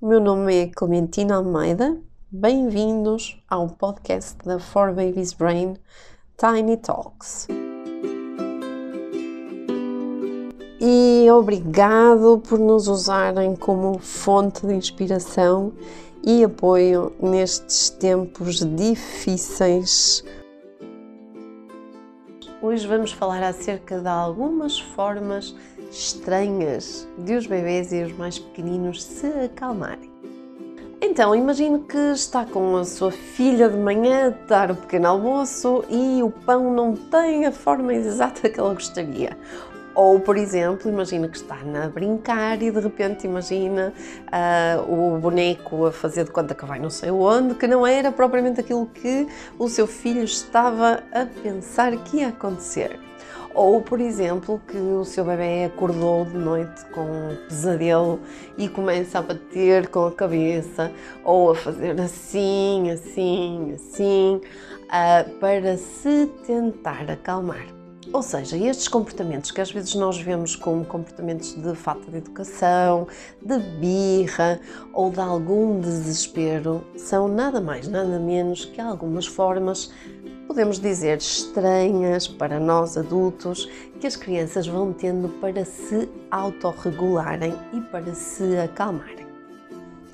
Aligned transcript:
o 0.00 0.06
meu 0.06 0.20
nome 0.20 0.54
é 0.54 0.66
Clementina 0.68 1.34
Almeida. 1.34 2.00
Bem-vindos 2.30 3.42
ao 3.50 3.68
podcast 3.68 4.38
da 4.44 4.60
For 4.60 4.94
Babies 4.94 5.32
Brain 5.32 5.76
Tiny 6.36 6.76
Talks. 6.76 7.48
E 10.80 11.28
obrigado 11.32 12.40
por 12.48 12.60
nos 12.60 12.86
usarem 12.86 13.56
como 13.56 13.98
fonte 13.98 14.64
de 14.64 14.72
inspiração 14.72 15.72
e 16.24 16.44
apoio 16.44 17.12
nestes 17.20 17.90
tempos 17.90 18.64
difíceis. 18.76 20.22
Hoje 22.62 22.86
vamos 22.86 23.10
falar 23.10 23.42
acerca 23.42 23.98
de 23.98 24.08
algumas 24.08 24.78
formas 24.78 25.56
estranhas 25.90 27.08
de 27.18 27.34
os 27.34 27.46
bebês 27.46 27.92
e 27.92 28.02
os 28.02 28.12
mais 28.16 28.38
pequeninos 28.38 29.02
se 29.02 29.26
acalmarem. 29.26 30.10
Então, 31.00 31.34
imagine 31.34 31.80
que 31.80 31.96
está 32.12 32.44
com 32.44 32.76
a 32.76 32.84
sua 32.84 33.12
filha 33.12 33.68
de 33.68 33.76
manhã 33.76 34.28
a 34.28 34.46
dar 34.48 34.70
o 34.70 34.76
pequeno 34.76 35.08
almoço 35.08 35.84
e 35.88 36.22
o 36.22 36.30
pão 36.30 36.72
não 36.72 36.94
tem 36.94 37.46
a 37.46 37.52
forma 37.52 37.94
exata 37.94 38.50
que 38.50 38.58
ela 38.58 38.74
gostaria. 38.74 39.36
Ou, 39.94 40.20
por 40.20 40.36
exemplo, 40.36 40.88
imagina 40.88 41.28
que 41.28 41.36
está 41.36 41.56
a 41.56 41.88
brincar 41.88 42.62
e 42.62 42.70
de 42.70 42.78
repente 42.78 43.26
imagina 43.26 43.92
uh, 44.26 44.92
o 44.92 45.18
boneco 45.18 45.86
a 45.86 45.92
fazer 45.92 46.24
de 46.24 46.30
conta 46.30 46.54
que 46.54 46.64
vai 46.64 46.78
não 46.78 46.90
sei 46.90 47.10
onde, 47.10 47.54
que 47.54 47.66
não 47.66 47.84
era 47.84 48.12
propriamente 48.12 48.60
aquilo 48.60 48.86
que 48.86 49.26
o 49.58 49.68
seu 49.68 49.88
filho 49.88 50.22
estava 50.22 51.02
a 51.12 51.26
pensar 51.42 51.96
que 52.04 52.18
ia 52.18 52.28
acontecer. 52.28 52.98
Ou, 53.54 53.80
por 53.80 54.00
exemplo, 54.00 54.60
que 54.68 54.76
o 54.76 55.04
seu 55.04 55.24
bebê 55.24 55.64
acordou 55.64 56.24
de 56.24 56.36
noite 56.36 56.84
com 56.92 57.00
um 57.00 57.36
pesadelo 57.48 58.20
e 58.56 58.68
começa 58.68 59.18
a 59.18 59.22
bater 59.22 59.88
com 59.88 60.06
a 60.06 60.12
cabeça 60.12 60.92
ou 61.24 61.50
a 61.50 61.54
fazer 61.54 62.00
assim, 62.00 62.90
assim, 62.90 63.72
assim, 63.74 64.40
uh, 64.84 65.30
para 65.38 65.76
se 65.76 66.26
tentar 66.46 67.10
acalmar. 67.10 67.78
Ou 68.10 68.22
seja, 68.22 68.56
estes 68.56 68.88
comportamentos 68.88 69.50
que 69.50 69.60
às 69.60 69.70
vezes 69.70 69.94
nós 69.94 70.18
vemos 70.18 70.56
como 70.56 70.82
comportamentos 70.84 71.54
de 71.54 71.74
falta 71.74 72.10
de 72.10 72.16
educação, 72.16 73.06
de 73.44 73.58
birra 73.58 74.58
ou 74.94 75.10
de 75.10 75.20
algum 75.20 75.78
desespero, 75.78 76.82
são 76.96 77.28
nada 77.28 77.60
mais, 77.60 77.86
nada 77.86 78.18
menos 78.18 78.64
que 78.64 78.80
algumas 78.80 79.26
formas 79.26 79.92
podemos 80.58 80.80
dizer, 80.80 81.18
estranhas 81.18 82.26
para 82.26 82.58
nós 82.58 82.96
adultos 82.96 83.70
que 84.00 84.08
as 84.08 84.16
crianças 84.16 84.66
vão 84.66 84.92
tendo 84.92 85.28
para 85.40 85.64
se 85.64 86.08
autorregularem 86.32 87.54
e 87.72 87.80
para 87.80 88.12
se 88.12 88.56
acalmarem. 88.56 89.24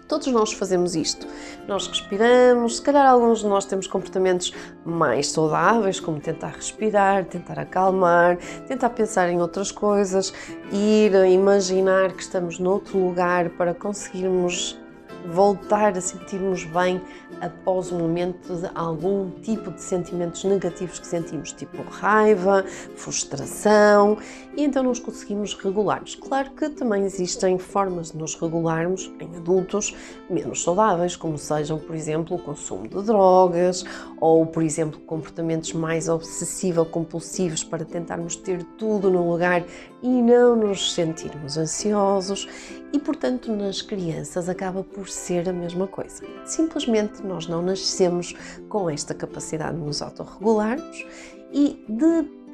Todos 0.07 0.27
nós 0.27 0.53
fazemos 0.53 0.95
isto. 0.95 1.27
Nós 1.67 1.87
respiramos, 1.87 2.77
se 2.77 2.83
calhar 2.83 3.07
alguns 3.07 3.39
de 3.39 3.47
nós 3.47 3.65
temos 3.65 3.87
comportamentos 3.87 4.53
mais 4.85 5.29
saudáveis, 5.29 5.99
como 5.99 6.21
tentar 6.21 6.49
respirar, 6.49 7.25
tentar 7.25 7.59
acalmar, 7.59 8.37
tentar 8.69 8.91
pensar 8.91 9.31
em 9.31 9.41
outras 9.41 9.73
coisas, 9.73 10.31
ir 10.71 11.15
imaginar 11.27 12.13
que 12.13 12.21
estamos 12.21 12.59
noutro 12.59 12.99
lugar 12.99 13.49
para 13.49 13.73
conseguirmos 13.73 14.79
voltar 15.27 15.97
a 15.97 16.01
sentirmos 16.01 16.65
bem 16.65 17.01
após 17.41 17.91
o 17.91 17.97
momento 17.97 18.55
de 18.57 18.71
algum 18.75 19.31
tipo 19.43 19.71
de 19.71 19.83
sentimentos 19.83 20.45
negativos 20.45 20.99
que 20.99 21.07
sentimos, 21.07 21.53
tipo 21.53 21.83
raiva, 21.83 22.65
frustração, 22.97 24.19
e 24.57 24.63
então 24.63 24.83
nos 24.83 25.01
conseguimos 25.01 25.55
regularmos. 25.55 26.15
Claro 26.15 26.51
que 26.51 26.69
também 26.69 27.05
existem 27.05 27.59
formas 27.59 28.13
de 28.13 28.19
nos 28.19 28.35
regularmos 28.35 29.13
em 29.21 29.37
adultos 29.37 29.95
menos 30.29 30.63
saudáveis, 30.63 31.17
como 31.17 31.39
sejam, 31.39 31.79
por 31.79 31.95
exemplo, 31.95 32.37
o 32.37 32.39
consumo 32.39 32.89
de 32.89 33.03
drogas 33.03 33.85
ou, 34.21 34.47
por 34.47 34.63
exemplo, 34.63 35.01
comportamentos 35.01 35.73
mais 35.73 36.09
obsessivo-compulsivos 36.09 37.65
para 37.65 37.85
tentarmos 37.85 38.37
ter 38.37 38.63
tudo 38.79 39.11
no 39.11 39.31
lugar 39.31 39.65
e 40.03 40.09
não 40.09 40.55
nos 40.55 40.93
sentirmos 40.93 41.57
ansiosos 41.57 42.49
e, 42.93 42.99
portanto, 42.99 43.51
nas 43.53 43.83
crianças 43.83 44.49
acaba 44.49 44.85
por 44.85 45.09
ser 45.15 45.49
a 45.49 45.53
mesma 45.53 45.87
coisa. 45.87 46.25
Simplesmente 46.45 47.23
nós 47.23 47.47
não 47.47 47.63
nascemos 47.63 48.35
com 48.69 48.91
esta 48.91 49.15
capacidade 49.15 49.77
de 49.77 49.83
nos 49.83 50.03
autorregularmos 50.03 51.07
e 51.53 51.85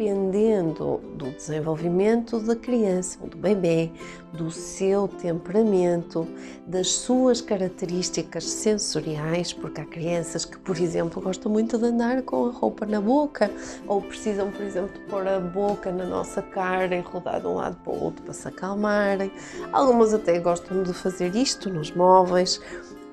dependendo 0.01 0.99
do 1.15 1.31
desenvolvimento 1.33 2.41
da 2.41 2.57
criança 2.57 3.19
do 3.27 3.37
bebê, 3.37 3.91
do 4.33 4.51
seu 4.51 5.07
temperamento, 5.07 6.27
das 6.67 6.89
suas 6.89 7.43
características 7.43 8.45
sensoriais, 8.45 9.53
porque 9.53 9.83
há 9.83 9.85
crianças 9.85 10.47
que, 10.47 10.59
por 10.59 10.79
exemplo, 10.79 11.21
gostam 11.21 11.53
muito 11.53 11.77
de 11.77 11.85
andar 11.85 12.23
com 12.23 12.47
a 12.47 12.51
roupa 12.51 12.87
na 12.87 12.99
boca 12.99 13.51
ou 13.87 14.01
precisam, 14.01 14.51
por 14.51 14.63
exemplo, 14.63 14.99
de 14.99 15.01
pôr 15.01 15.29
a 15.29 15.39
boca 15.39 15.93
na 15.93 16.07
nossa 16.07 16.41
cara 16.41 16.97
e 16.97 17.01
rodar 17.01 17.43
de 17.43 17.47
um 17.47 17.57
lado 17.57 17.77
para 17.85 17.93
o 17.93 18.03
outro 18.03 18.23
para 18.23 18.33
se 18.33 18.49
acalmarem. 18.49 19.31
Algumas 19.71 20.15
até 20.15 20.39
gostam 20.39 20.83
de 20.83 20.95
fazer 20.95 21.37
isto 21.37 21.69
nos 21.69 21.91
móveis. 21.91 22.59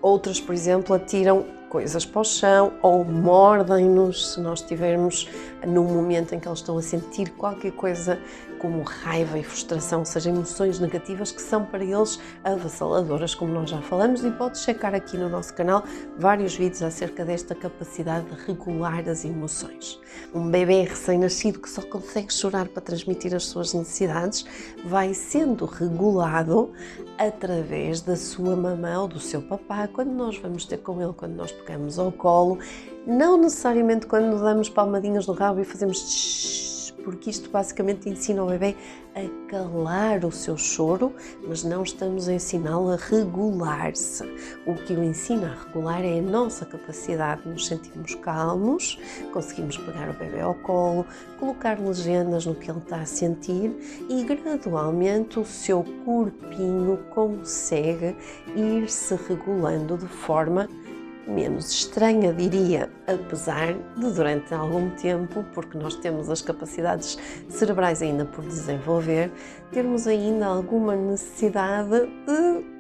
Outras, 0.02 0.40
por 0.40 0.56
exemplo, 0.56 0.96
atiram 0.96 1.57
coisas 1.70 2.06
para 2.06 2.22
o 2.22 2.24
chão 2.24 2.74
ou 2.82 3.04
mordem-nos 3.04 4.34
se 4.34 4.40
nós 4.40 4.62
estivermos 4.62 5.30
num 5.66 5.84
momento 5.84 6.34
em 6.34 6.40
que 6.40 6.48
eles 6.48 6.60
estão 6.60 6.78
a 6.78 6.82
sentir 6.82 7.30
qualquer 7.32 7.72
coisa 7.72 8.20
como 8.60 8.82
raiva 8.84 9.38
e 9.38 9.44
frustração, 9.44 10.00
ou 10.00 10.06
seja, 10.06 10.30
emoções 10.30 10.80
negativas 10.80 11.32
que 11.32 11.42
são 11.42 11.66
para 11.66 11.84
eles 11.84 12.20
avassaladoras, 12.44 13.36
como 13.36 13.54
nós 13.54 13.70
já 13.70 13.82
falamos, 13.82 14.24
e 14.24 14.32
podes 14.32 14.62
checar 14.62 14.94
aqui 14.94 15.18
no 15.18 15.30
nosso 15.30 15.54
canal 15.54 15.84
vários 16.18 16.56
vídeos 16.56 16.82
acerca 16.82 17.24
desta 17.24 17.56
capacidade 17.56 18.26
de 18.26 18.46
regular 18.46 19.08
as 19.08 19.26
emoções. 19.26 20.00
Um 20.34 20.50
bebê 20.50 20.84
recém-nascido 20.84 21.60
que 21.60 21.70
só 21.70 21.82
consegue 21.82 22.34
chorar 22.34 22.68
para 22.68 22.82
transmitir 22.82 23.36
as 23.36 23.46
suas 23.46 23.74
necessidades 23.74 24.46
vai 24.86 25.14
sendo 25.14 25.66
regulado 25.66 26.72
através 27.18 28.02
da 28.02 28.16
sua 28.16 28.56
mamã 28.56 29.02
ou 29.02 29.08
do 29.08 29.20
seu 29.20 29.42
papá, 29.42 29.88
quando 29.88 30.12
nós 30.12 30.38
vamos 30.38 30.66
ter 30.66 30.78
com 30.78 31.02
ele, 31.02 31.14
quando 31.14 31.36
nós 31.36 31.52
pegamos 31.52 31.98
ao 31.98 32.12
colo, 32.12 32.60
não 33.06 33.38
necessariamente 33.38 34.06
quando 34.06 34.42
damos 34.42 34.70
palmadinhas 34.70 35.26
no 35.28 35.34
rabo 35.34 35.62
e 35.62 35.64
fazemos 35.64 36.00
porque 37.08 37.30
isto 37.30 37.50
basicamente 37.50 38.10
ensina 38.10 38.44
o 38.44 38.48
bebê 38.48 38.76
a 39.16 39.50
calar 39.50 40.26
o 40.26 40.32
seu 40.32 40.58
choro, 40.58 41.14
mas 41.48 41.64
não 41.64 41.82
estamos 41.82 42.28
a 42.28 42.34
ensiná-lo 42.34 42.90
a 42.90 42.98
regular-se. 42.98 44.26
O 44.66 44.76
que 44.76 44.92
o 44.92 45.02
ensina 45.02 45.54
a 45.54 45.64
regular 45.68 46.04
é 46.04 46.20
a 46.20 46.22
nossa 46.22 46.66
capacidade 46.66 47.44
de 47.44 47.48
nos 47.48 47.66
sentirmos 47.66 48.14
calmos, 48.16 49.00
conseguimos 49.32 49.78
pegar 49.78 50.10
o 50.10 50.14
bebê 50.16 50.42
ao 50.42 50.54
colo, 50.56 51.06
colocar 51.40 51.80
legendas 51.80 52.46
no 52.46 52.54
que 52.54 52.70
ele 52.70 52.80
está 52.80 52.98
a 52.98 53.06
sentir 53.06 53.74
e 54.10 54.26
gradualmente 54.26 55.40
o 55.40 55.46
seu 55.46 55.86
corpinho 56.04 56.98
consegue 57.12 58.18
ir 58.54 58.90
se 58.90 59.16
regulando 59.16 59.98
de 59.98 60.08
forma 60.08 60.68
menos 61.28 61.72
estranha, 61.72 62.34
diria, 62.34 62.90
apesar 63.06 63.74
de 63.74 64.12
durante 64.14 64.54
algum 64.54 64.90
tempo, 64.92 65.44
porque 65.54 65.78
nós 65.78 65.96
temos 65.96 66.30
as 66.30 66.42
capacidades 66.42 67.18
cerebrais 67.50 68.02
ainda 68.02 68.26
por 68.26 68.44
desenvolver, 68.46 69.32
termos 69.72 70.08
ainda 70.08 70.46
alguma 70.46 70.96
necessidade 70.96 72.08
de 72.26 72.78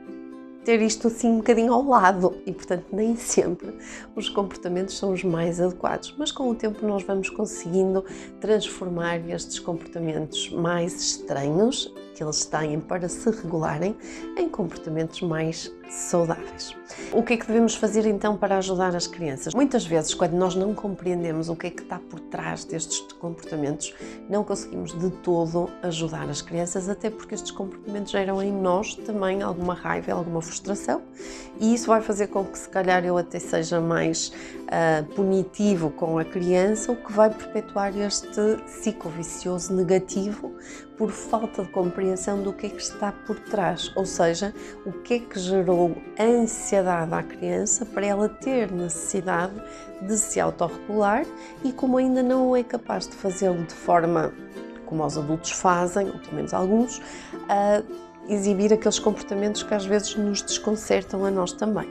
ter 0.67 0.81
isto 0.81 1.07
assim 1.07 1.29
um 1.29 1.37
bocadinho 1.37 1.71
ao 1.71 1.81
lado. 1.81 2.41
E, 2.45 2.51
portanto, 2.51 2.87
nem 2.91 3.15
sempre 3.15 3.73
os 4.13 4.27
comportamentos 4.27 4.97
são 4.97 5.13
os 5.13 5.23
mais 5.23 5.61
adequados, 5.61 6.13
mas 6.17 6.29
com 6.29 6.49
o 6.49 6.55
tempo 6.55 6.85
nós 6.85 7.03
vamos 7.03 7.29
conseguindo 7.29 8.03
transformar 8.41 9.17
estes 9.29 9.59
comportamentos 9.59 10.49
mais 10.49 10.93
estranhos 10.93 11.93
que 12.13 12.21
eles 12.21 12.43
têm 12.43 12.81
para 12.81 13.07
se 13.07 13.29
regularem 13.29 13.95
em 14.37 14.49
comportamentos 14.49 15.21
mais 15.21 15.73
saudáveis. 15.89 16.75
O 17.11 17.21
que 17.21 17.33
é 17.33 17.37
que 17.37 17.45
devemos 17.45 17.75
fazer 17.75 18.05
então 18.05 18.35
para 18.37 18.57
ajudar 18.57 18.95
as 18.95 19.07
crianças? 19.07 19.53
Muitas 19.53 19.85
vezes, 19.85 20.13
quando 20.13 20.33
nós 20.33 20.55
não 20.55 20.73
compreendemos 20.73 21.49
o 21.49 21.55
que 21.55 21.67
é 21.67 21.69
que 21.69 21.83
está 21.83 21.99
por 21.99 22.19
trás 22.19 22.63
destes 22.63 22.99
comportamentos, 23.13 23.93
não 24.29 24.43
conseguimos 24.43 24.97
de 24.97 25.09
todo 25.09 25.69
ajudar 25.83 26.29
as 26.29 26.41
crianças, 26.41 26.89
até 26.89 27.09
porque 27.09 27.35
estes 27.35 27.51
comportamentos 27.51 28.11
geram 28.11 28.41
em 28.41 28.51
nós 28.51 28.95
também 28.95 29.41
alguma 29.41 29.73
raiva, 29.73 30.11
alguma 30.11 30.41
frustração, 30.41 31.01
e 31.59 31.73
isso 31.73 31.87
vai 31.87 32.01
fazer 32.01 32.27
com 32.27 32.43
que, 32.45 32.57
se 32.57 32.69
calhar, 32.69 33.05
eu 33.05 33.17
até 33.17 33.39
seja 33.39 33.79
mais 33.79 34.29
uh, 34.63 35.05
punitivo 35.13 35.89
com 35.91 36.17
a 36.17 36.25
criança, 36.25 36.91
o 36.91 36.95
que 36.95 37.11
vai 37.11 37.29
perpetuar 37.29 37.95
este 37.97 38.57
ciclo 38.65 39.11
vicioso 39.11 39.73
negativo 39.73 40.55
por 40.97 41.11
falta 41.11 41.63
de 41.63 41.69
compreensão 41.69 42.41
do 42.41 42.51
que 42.51 42.65
é 42.65 42.69
que 42.69 42.81
está 42.81 43.11
por 43.11 43.39
trás, 43.39 43.91
ou 43.95 44.05
seja, 44.05 44.53
o 44.85 44.91
que 44.91 45.13
é 45.13 45.19
que 45.19 45.39
gerou 45.39 45.95
ansiedade 46.19 47.13
à 47.13 47.21
criança 47.21 47.85
para 47.85 48.05
ela 48.05 48.27
ter 48.27 48.71
necessidade 48.71 49.53
de 50.01 50.17
se 50.17 50.39
autorregular 50.39 51.25
e 51.63 51.71
como 51.71 51.97
ainda 51.97 52.23
não 52.23 52.55
é 52.55 52.63
capaz 52.63 53.07
de 53.07 53.15
fazê-lo 53.15 53.63
de 53.63 53.73
forma 53.73 54.33
como 54.87 55.05
os 55.05 55.17
adultos 55.17 55.51
fazem, 55.51 56.07
ou 56.07 56.17
pelo 56.17 56.35
menos 56.35 56.53
alguns, 56.53 56.97
uh, 56.97 57.85
exibir 58.27 58.73
aqueles 58.73 58.97
comportamentos 58.97 59.61
que 59.61 59.73
às 59.73 59.85
vezes 59.85 60.15
nos 60.15 60.41
desconcertam 60.41 61.25
a 61.25 61.31
nós 61.31 61.51
também. 61.51 61.87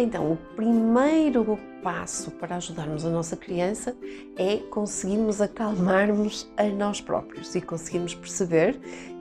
Então, 0.00 0.32
o 0.32 0.36
primeiro 0.56 1.58
passo 1.82 2.30
para 2.30 2.56
ajudarmos 2.56 3.04
a 3.04 3.10
nossa 3.10 3.36
criança 3.36 3.94
é 4.36 4.56
conseguirmos 4.56 5.42
acalmarmos 5.42 6.50
a 6.56 6.64
nós 6.64 7.02
próprios 7.02 7.54
e 7.54 7.60
conseguirmos 7.60 8.14
perceber 8.14 8.80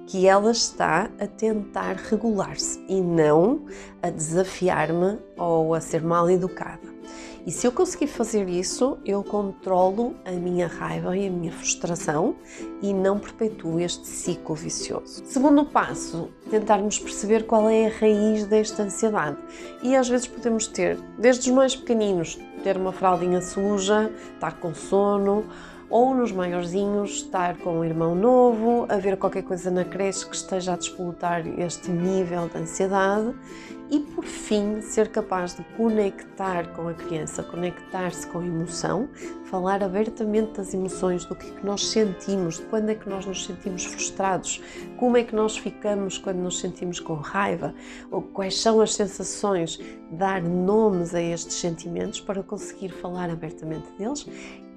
que 0.09 0.25
ela 0.25 0.51
está 0.51 1.07
a 1.19 1.27
tentar 1.27 1.95
regular-se 1.95 2.83
e 2.89 3.00
não 3.00 3.67
a 4.01 4.09
desafiar-me 4.09 5.19
ou 5.38 5.75
a 5.75 5.79
ser 5.79 6.01
mal 6.01 6.27
educada. 6.27 6.89
E 7.45 7.51
se 7.51 7.67
eu 7.67 7.71
conseguir 7.71 8.07
fazer 8.07 8.50
isso, 8.50 8.97
eu 9.06 9.23
controlo 9.23 10.15
a 10.25 10.31
minha 10.31 10.65
raiva 10.65 11.15
e 11.15 11.27
a 11.27 11.29
minha 11.29 11.51
frustração 11.51 12.35
e 12.81 12.91
não 12.91 13.19
perpetuo 13.19 13.79
este 13.79 14.07
ciclo 14.07 14.56
vicioso. 14.56 15.23
Segundo 15.25 15.63
passo, 15.63 16.29
tentarmos 16.50 16.97
perceber 16.97 17.45
qual 17.45 17.69
é 17.69 17.85
a 17.85 17.89
raiz 17.89 18.47
desta 18.47 18.81
ansiedade. 18.81 19.38
E 19.83 19.95
às 19.95 20.09
vezes 20.09 20.27
podemos 20.27 20.65
ter, 20.65 20.97
desde 21.19 21.51
os 21.51 21.55
mais 21.55 21.75
pequeninos, 21.75 22.39
ter 22.63 22.77
uma 22.77 22.91
fraldinha 22.91 23.41
suja, 23.41 24.12
estar 24.33 24.59
com 24.59 24.73
sono, 24.73 25.45
ou 25.89 26.13
nos 26.13 26.31
maiorzinhos 26.31 27.12
estar 27.12 27.57
com 27.57 27.80
um 27.80 27.86
irmão 27.86 28.13
novo, 28.13 28.86
haver 28.89 29.18
qualquer 29.18 29.44
coisa 29.44 29.71
na 29.71 29.83
creche 29.83 30.25
que 30.25 30.36
esteja 30.36 30.74
a 30.74 30.77
despolutar 30.77 31.45
este 31.59 31.89
nível 31.89 32.47
de 32.47 32.57
ansiedade 32.57 33.33
e 33.91 34.00
por 34.00 34.24
fim 34.24 34.81
ser 34.81 35.09
capaz 35.09 35.56
de 35.56 35.63
conectar 35.75 36.74
com 36.75 36.88
a 36.88 36.94
criança, 36.94 37.41
conectar-se 37.41 38.27
com 38.27 38.39
a 38.39 38.45
emoção, 38.45 39.09
falar 39.45 39.83
abertamente 39.83 40.53
das 40.53 40.74
emoções, 40.74 41.25
do 41.25 41.36
que 41.36 41.47
é 41.47 41.51
que 41.51 41.65
nós 41.65 41.88
sentimos, 41.88 42.57
de 42.57 42.63
quando 42.63 42.89
é 42.89 42.95
que 42.95 43.09
nós 43.09 43.25
nos 43.25 43.45
sentimos 43.45 43.86
frustrados, 43.86 44.62
como 44.97 45.18
é 45.18 45.24
que 45.24 45.36
nós 45.36 45.57
ficamos 45.57 46.18
quando 46.18 46.38
nos 46.38 46.59
sentimos 46.59 47.00
com 47.00 47.15
raiva, 47.15 47.74
ou 48.12 48.21
quais 48.21 48.59
são 48.62 48.80
as 48.80 48.94
sensações, 48.94 49.80
dar 50.12 50.41
nomes 50.41 51.15
a 51.15 51.21
estes 51.21 51.56
sentimentos 51.56 52.19
para 52.19 52.44
conseguir 52.44 52.89
falar 52.89 53.30
abertamente 53.30 53.88
deles 53.97 54.27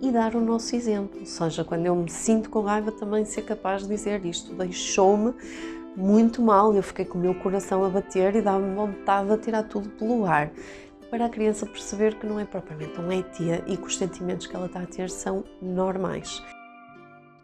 e 0.01 0.11
dar 0.11 0.35
o 0.35 0.41
nosso 0.41 0.75
exemplo. 0.75 1.21
Ou 1.21 1.27
seja, 1.27 1.63
quando 1.63 1.87
eu 1.87 1.95
me 1.95 2.11
sinto 2.11 2.51
com 2.51 2.63
raiva, 2.63 2.91
também 2.91 3.25
ser 3.25 3.43
capaz 3.43 3.83
de 3.83 3.89
dizer 3.89 4.25
isto 4.25 4.53
deixou-me 4.55 5.35
muito 5.97 6.41
mal, 6.43 6.75
eu 6.75 6.83
fiquei 6.83 7.05
com 7.05 7.19
o 7.19 7.21
meu 7.21 7.35
coração 7.35 7.85
a 7.85 7.89
bater 7.89 8.35
e 8.35 8.43
dava-me 8.43 8.75
vontade 8.75 9.29
de 9.29 9.39
tirar 9.39 9.65
tudo 9.65 9.89
pelo 9.91 10.25
ar. 10.25 10.51
Para 11.11 11.27
a 11.27 11.29
criança 11.29 11.67
perceber 11.67 12.19
que 12.19 12.27
não 12.27 12.41
é 12.41 12.45
propriamente 12.45 12.99
um 12.99 13.13
ET 13.13 13.39
e 13.67 13.77
que 13.77 13.87
os 13.87 13.99
sentimentos 13.99 14.47
que 14.47 14.57
ela 14.57 14.67
está 14.67 14.81
a 14.81 14.87
ter 14.87 15.11
são 15.11 15.45
normais. 15.61 16.43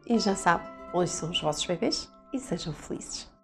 E 0.06 0.18
já 0.18 0.34
sabe, 0.34 0.64
hoje 0.94 1.12
são 1.12 1.30
os 1.30 1.40
vossos 1.40 1.66
bebês 1.66 2.10
e 2.32 2.38
sejam 2.38 2.72
felizes. 2.72 3.37